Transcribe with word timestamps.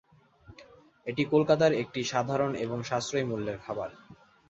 এটি 1.07 1.23
কলকাতার 1.33 1.71
একটি 1.83 2.01
সাধারণ 2.11 2.51
এবং 2.65 2.77
সাশ্রয়ী 2.83 3.25
মূল্যের 3.25 3.57
খাবার। 3.65 3.89